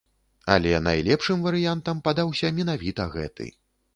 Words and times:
Але 0.53 0.71
найлепшым 0.85 1.43
варыянтам 1.49 2.01
падаўся 2.09 2.51
менавіта 2.61 3.07
гэты. 3.17 3.51